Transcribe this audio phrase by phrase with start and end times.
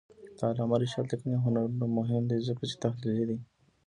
[0.37, 1.65] د علامه رشاد لیکنی هنر
[1.97, 3.37] مهم دی ځکه چې تحلیلي دی.